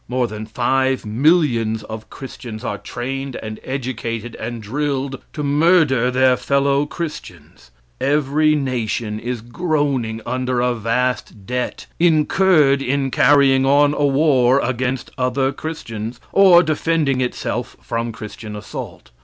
[0.07, 6.35] More than five millions of Christians are trained and educated and drilled to murder their
[6.37, 7.69] fellow Christians.
[7.99, 15.51] Every nation is groaning under a vast debt incurred in carrying on war against other
[15.51, 19.11] Christians, or defending itself from Christian assault.